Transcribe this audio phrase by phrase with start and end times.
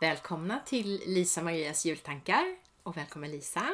[0.00, 3.66] Välkomna till Lisa Marias jultankar och välkommen Lisa.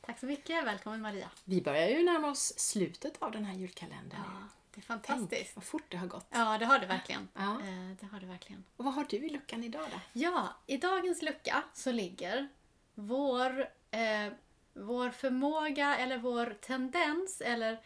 [0.00, 0.64] Tack så mycket.
[0.66, 1.30] Välkommen Maria.
[1.44, 4.20] Vi börjar ju närma oss slutet av den här julkalendern.
[4.24, 5.56] Ja, det är Tänk fantastiskt.
[5.56, 6.26] vad fort det har gått.
[6.30, 7.28] Ja, det har det verkligen.
[7.34, 7.52] Ja.
[7.60, 8.64] Eh, Det har det verkligen.
[8.76, 10.00] Och vad har du i luckan idag då?
[10.12, 12.48] Ja, i dagens lucka så ligger
[12.94, 13.60] vår,
[13.90, 14.32] eh,
[14.72, 17.80] vår förmåga eller vår tendens eller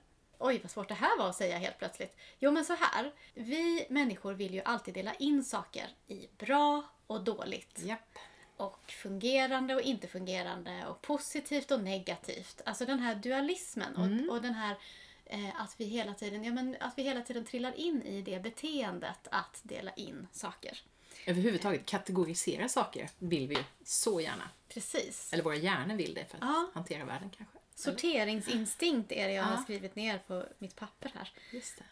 [0.45, 2.17] Oj, vad svårt det här var att säga helt plötsligt.
[2.39, 3.13] Jo, men så här.
[3.35, 7.79] Vi människor vill ju alltid dela in saker i bra och dåligt.
[7.83, 8.19] Japp.
[8.57, 12.61] och fungerande och inte fungerande och positivt och negativt.
[12.65, 14.77] Alltså den här dualismen och, och den här
[15.25, 18.43] eh, att, vi hela tiden, ja, men att vi hela tiden trillar in i det
[18.43, 20.79] beteendet att dela in saker.
[21.27, 24.51] Överhuvudtaget kategorisera saker vill vi så gärna.
[24.69, 25.33] Precis.
[25.33, 26.71] Eller våra hjärnor vill det för att Ja.
[26.75, 27.59] hantera världen kanske.
[27.75, 29.63] Sorteringsinstinkt är det jag har Ja.
[29.63, 31.33] skrivit ner på mitt papper här.
[31.51, 31.85] Just det.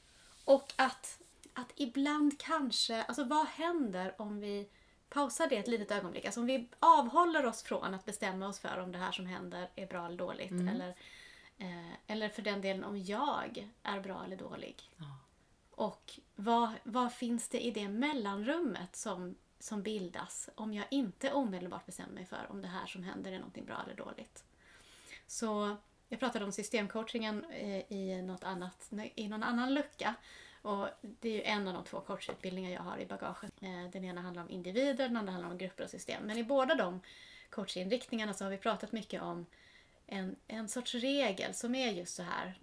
[0.45, 1.20] Och att,
[1.55, 4.69] att ibland kanske, alltså vad händer om vi
[5.08, 6.25] pausar det ett litet ögonblick?
[6.25, 9.69] Alltså om vi avhåller oss från att bestämma oss för om det här som händer
[9.75, 10.51] är bra eller dåligt.
[10.51, 10.89] Eller,
[11.58, 14.91] eh, eller för den delen om jag är bra eller dålig.
[14.97, 15.05] Ja.
[15.70, 21.86] Och vad, vad finns det i det mellanrummet som, som bildas om jag inte omedelbart
[21.86, 24.45] bestämmer mig för om det här som händer är någonting bra eller dåligt.
[25.31, 25.77] Så
[26.09, 30.14] jag pratade om systemcoachingen eh, i, något annat, i någon annan lucka.
[30.62, 33.53] Och det är ju en av de två coachutbildningar jag har i bagaget.
[33.61, 36.23] Eh, den ena handlar om individer, den andra handlar om grupper och system.
[36.25, 37.01] Men i båda de
[37.51, 39.47] coachinriktningarna så har vi pratat mycket om
[40.06, 42.58] en, en sorts regel som är just så här.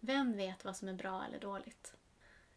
[0.00, 1.94] Vem vet vad som är bra eller dåligt?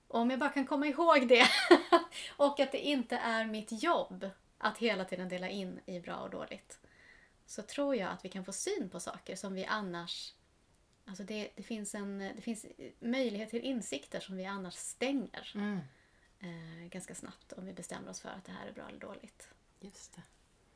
[0.08, 1.46] Om jag bara kan komma ihåg det
[2.38, 6.30] och att det inte är mitt jobb att hela tiden dela in i bra och
[6.30, 6.81] dåligt
[7.52, 10.34] så tror jag att vi kan få syn på saker som vi annars...
[11.06, 12.66] Alltså det, det, finns en, det finns
[13.00, 15.80] möjlighet till insikter som vi annars stänger Mm.
[16.40, 19.48] eh, ganska snabbt om vi bestämmer oss för att det här är bra eller dåligt.
[19.80, 20.22] Just det.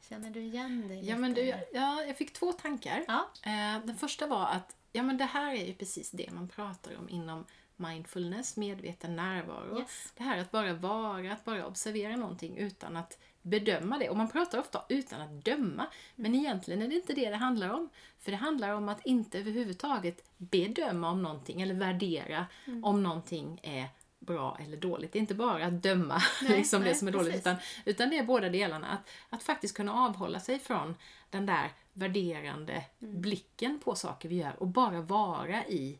[0.10, 1.42] Känner du igen dig Ja, men du,
[1.74, 3.06] ja, jag fick två tankar.
[3.08, 3.30] Ja.
[3.46, 6.98] Eh, Den första var att ja, men det här är ju precis det man pratar
[6.98, 7.46] om inom
[7.78, 9.80] mindfulness, medveten närvaro.
[9.80, 10.14] Yes.
[10.18, 14.10] Det här att bara vara, att bara observera någonting utan att bedöma det.
[14.10, 17.70] Och man pratar ofta utan att döma, men egentligen är det inte det det handlar
[17.70, 17.90] om.
[18.20, 22.84] För det handlar om att inte överhuvudtaget bedöma om någonting eller värdera Mm.
[22.84, 23.86] om någonting är
[24.20, 25.12] bra eller dåligt.
[25.14, 27.42] Det är inte bara att döma Nej, liksom det nej, som är dåligt, precis.
[27.48, 28.88] utan, utan det är båda delarna.
[28.88, 30.96] Att, att faktiskt kunna avhålla sig från
[31.30, 33.22] den där värderande Mm.
[33.22, 36.00] blicken på saker vi gör och bara vara i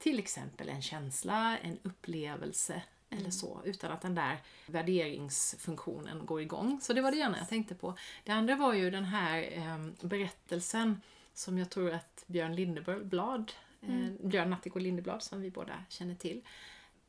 [0.00, 3.20] till exempel en känsla, en upplevelse Mm.
[3.22, 6.80] eller så, utan att den där värderingsfunktionen går igång.
[6.82, 7.94] Så det var det ena jag tänkte på.
[8.24, 11.00] Det andra var ju den här eh, berättelsen
[11.34, 13.52] som jag tror att Björn Lindeblad,
[13.82, 14.04] Mm.
[14.20, 16.40] eh, Björn Natthiko Lindeblad som vi båda känner till,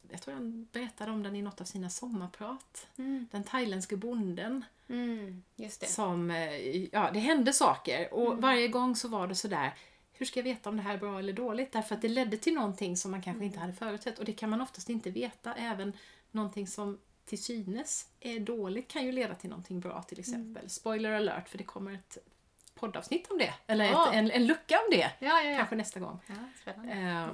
[0.10, 2.88] jag tror han berättade om den i något av sina sommarprat.
[2.98, 3.28] Mm.
[3.32, 5.88] Den thailändske bonden Mm, just det.
[5.88, 8.42] som, eh, ja det hände saker och Mm.
[8.42, 9.74] varje gång så var det sådär
[10.22, 11.72] hur ska jag veta om det här är bra eller dåligt?
[11.72, 13.62] Därför att det ledde till någonting som man kanske inte Mm.
[13.62, 15.54] hade förutsett och det kan man oftast inte veta.
[15.54, 15.94] Även
[16.32, 20.42] någonting som till synes är dåligt kan ju leda till någonting bra till Mm.
[20.42, 20.70] exempel.
[20.70, 22.18] Spoiler alert för det kommer ett
[22.76, 23.54] poddavsnitt om det.
[23.68, 24.10] Eller Ja.
[24.10, 24.98] ett, en, en lucka om det.
[25.20, 25.58] Ja, ja, ja.
[25.58, 26.20] Kanske nästa gång.
[26.92, 27.28] Eh,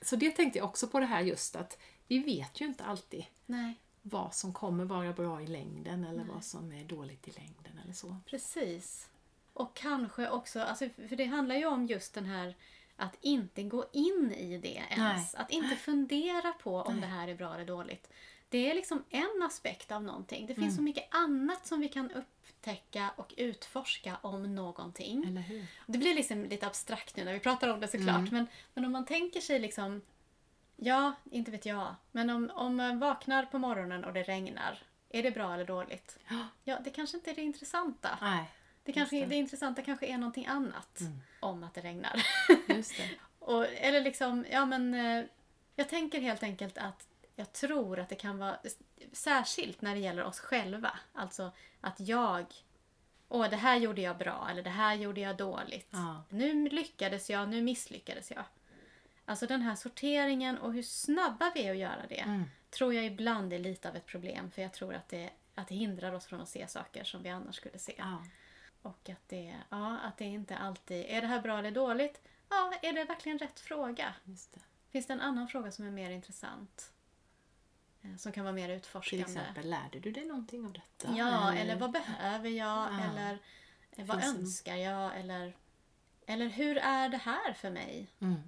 [0.00, 3.24] Så det tänkte jag också på det här just att vi vet ju inte alltid
[3.46, 7.80] Nej, vad som kommer vara bra i längden eller vad som är dåligt i längden
[7.84, 8.16] eller så.
[8.26, 9.08] precis.
[9.56, 12.54] Och kanske också, alltså, för det handlar ju om just den här
[12.96, 15.34] att inte gå in i det ens.
[15.34, 18.08] Att inte fundera på om det här är bra eller dåligt.
[18.48, 20.46] Det är liksom en aspekt av någonting.
[20.46, 20.76] Det finns Mm.
[20.76, 25.24] så mycket annat som vi kan upptäcka och utforska om någonting.
[25.24, 25.66] Eller hur?
[25.86, 28.16] Det blir liksom lite abstrakt nu när vi pratar om det såklart.
[28.16, 28.28] Mm.
[28.30, 30.02] Men, men om man tänker sig liksom...
[30.76, 31.94] Ja, inte vet jag.
[32.12, 34.78] Men om, om man vaknar på morgonen och det regnar.
[35.08, 36.18] Är det bra eller dåligt?
[36.28, 36.46] Ja.
[36.64, 38.18] Ja, det kanske inte är det intressanta.
[38.20, 38.44] Nej,
[38.86, 39.26] Det, kanske, det.
[39.26, 39.34] det.
[39.36, 41.20] intressanta kanske är någonting annat Mm.
[41.40, 42.22] om att det regnar.
[42.68, 43.08] just det.
[43.38, 44.94] och, eller liksom, ja men...
[44.94, 45.24] eh,
[45.74, 48.58] Jag tänker helt enkelt att jag tror att det kan vara
[49.12, 50.98] särskilt när det gäller oss själva.
[51.12, 52.46] Alltså att jag...
[53.28, 55.88] Åh, det här gjorde jag bra eller det här gjorde jag dåligt.
[55.90, 56.22] Ja.
[56.28, 58.44] Nu lyckades jag, nu misslyckades jag.
[59.24, 62.44] Alltså den här sorteringen och hur snabba vi är att göra det Mm.
[62.70, 65.74] tror jag ibland är lite av ett problem för jag tror att det, att det
[65.74, 67.94] hindrar oss från att se saker som vi annars skulle se.
[67.98, 68.22] Ja.
[68.86, 71.04] Och att det, ja, att det inte alltid...
[71.08, 72.20] Är det här bra eller dåligt?
[72.48, 74.14] Ja, är det verkligen rätt fråga?
[74.24, 74.60] Det.
[74.90, 76.92] Finns det en annan fråga som är mer intressant?
[78.02, 79.24] Eh, Som kan vara mer Till utforskande?
[79.24, 81.14] exempel, lärde du dig någonting av detta?
[81.16, 82.92] Ja, eller vad behöver jag?
[82.92, 83.00] Ja.
[83.10, 83.38] Eller
[83.90, 85.16] eh, vad Finns det önskar jag?
[85.20, 85.56] Eller,
[86.26, 88.10] eller hur är det här för mig?
[88.20, 88.40] Mm.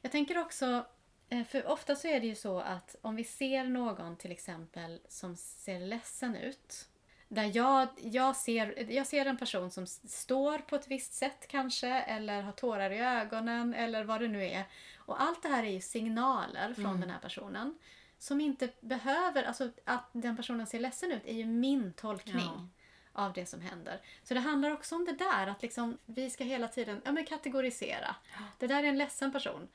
[0.00, 0.86] Jag tänker också,
[1.28, 5.00] eh, för ofta så är det ju så att om vi ser någon till exempel
[5.08, 6.88] som ser ledsen ut.
[7.34, 11.88] Där jag, jag, ser, jag ser en person som står på ett visst sätt kanske
[11.88, 14.64] eller har tårar i ögonen eller vad det nu är.
[14.98, 17.78] Och allt det här är ju signaler från den här personen.
[18.18, 22.68] Som inte behöver, alltså att den personen ser ledsen ut är ju min tolkning Ja.
[23.12, 24.00] av det som händer.
[24.22, 27.24] Så det handlar också om det där att liksom, vi ska hela tiden ja, men
[27.26, 28.16] kategorisera.
[28.58, 29.68] Det där är en ledsen person.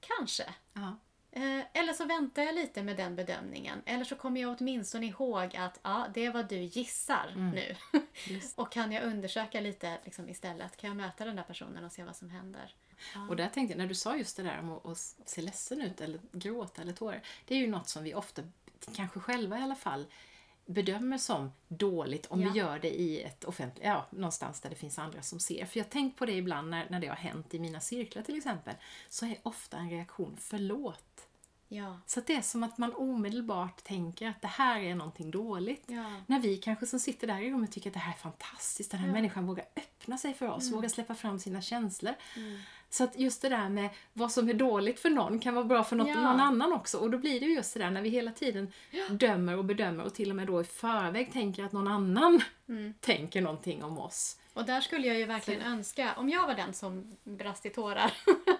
[0.00, 0.44] Kanske.
[0.72, 0.96] Ja.
[1.30, 1.60] Eh,
[1.96, 3.82] så väntar jag lite med den bedömningen.
[3.86, 7.76] Eller så kommer jag åtminstone ihåg att ja, det är vad du gissar nu.
[8.26, 8.58] Just.
[8.58, 10.76] och kan jag undersöka lite liksom, istället?
[10.76, 12.74] Kan jag möta den där personen och se vad som händer?
[13.28, 15.80] Och där tänkte jag, när du sa just det där om att, att se ledsen
[15.80, 17.22] ut eller gråta eller tårar.
[17.44, 18.42] Det är ju något som vi ofta,
[18.94, 20.06] kanske själva i alla fall,
[20.66, 22.50] bedömer som dåligt om Ja.
[22.50, 25.66] vi gör det i ett offentligt, ja, någonstans där det finns andra som ser.
[25.66, 28.36] För jag tänkt på det ibland när, när det har hänt i mina cirklar till
[28.36, 28.74] exempel,
[29.08, 31.15] så är ofta en reaktion förlåt.
[31.68, 32.00] Ja.
[32.06, 35.84] Så det är som att man omedelbart tänker att det här är någonting dåligt.
[35.86, 36.12] Ja.
[36.26, 39.00] När vi kanske som sitter där i rummet tycker att det här är fantastiskt, den
[39.00, 42.14] här människan vågar öppna sig för oss, vågar släppa fram sina känslor.
[42.90, 45.84] Så att just det där med vad som är dåligt för någon kan vara bra
[45.84, 46.14] för något, Ja.
[46.14, 46.98] någon annan också.
[46.98, 48.72] Och då blir det ju just det där när vi hela tiden
[49.10, 52.40] dömer och bedömer och till och med då i förväg tänker att någon annan
[53.00, 54.38] tänker någonting om oss.
[54.54, 58.12] Och där skulle jag ju verkligen önska, om jag var den som brast i tårar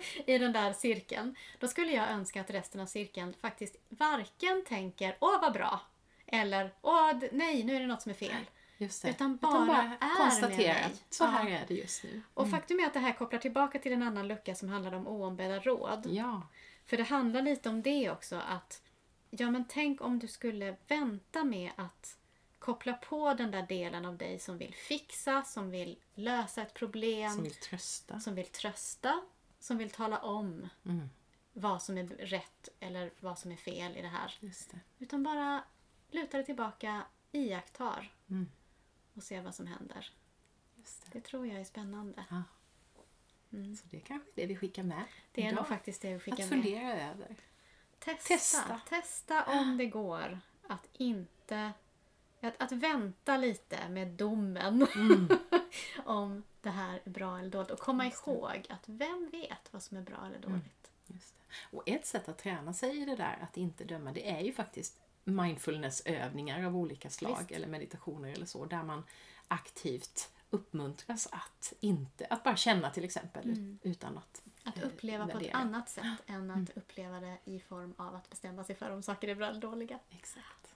[0.26, 5.16] i den där cirkeln, då skulle jag önska att resten av cirkeln faktiskt varken tänker
[5.20, 5.80] åh vad bra,
[6.26, 8.50] eller åh nej nu är det något som är fel.
[8.78, 9.10] Just det.
[9.10, 10.82] Utan bara är med konstatera mig.
[10.84, 11.28] att så Ja.
[11.28, 12.22] här är det just nu.
[12.34, 15.06] Och faktum är att det här kopplar tillbaka till en annan lucka som handlar om
[15.06, 16.06] oombedda råd.
[16.10, 16.42] Ja,
[16.84, 18.82] För det handlar lite om det också att
[19.30, 22.18] ja men tänk om du skulle vänta med att
[22.58, 27.30] koppla på den där delen av dig som vill fixa, som vill lösa ett problem,
[27.30, 28.20] som vill trösta.
[28.20, 29.20] som vill trösta,
[29.66, 31.08] som vill tala om Mm,
[31.52, 34.34] vad som är rätt eller vad som är fel i det här.
[34.40, 34.80] det.
[34.98, 35.64] Utan bara
[36.10, 37.02] luta dig tillbaka,
[37.32, 38.48] iakttar Mm.
[39.14, 40.10] och se vad som händer.
[40.76, 40.90] Det.
[41.12, 42.24] Det tror jag är spännande.
[42.30, 42.42] Ja.
[43.50, 45.56] Så det är kanske är det vi skickar med Det är idag.
[45.56, 46.62] nog faktiskt det vi skickar Att med.
[46.62, 47.36] fundera över.
[47.98, 48.28] Testa.
[48.28, 48.80] Testa.
[48.88, 51.72] Testa om det går att inte...
[52.40, 54.86] Att, att vänta lite med domen
[56.04, 57.70] om det här är bra eller dåligt.
[57.70, 60.90] Och komma ihåg att vem vet vad som är bra eller dåligt.
[61.06, 61.76] Just det.
[61.76, 64.52] Och ett sätt att träna sig i det där att inte döma, det är ju
[64.52, 67.50] faktiskt mindfulnessövningar av olika slag Visst.
[67.50, 69.04] eller meditationer eller så där man
[69.48, 75.24] aktivt uppmuntras att inte, att bara känna till exempel ut- utan att Att eh, uppleva
[75.24, 75.56] på ett värdera.
[75.56, 79.28] annat sätt än att uppleva det i form av att bestämma sig för om saker
[79.28, 79.98] är bra eller dåliga.
[80.10, 80.74] Exakt.